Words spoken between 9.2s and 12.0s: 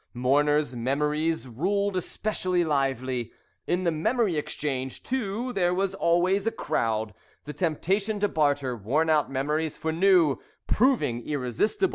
memories for new proving irresistible.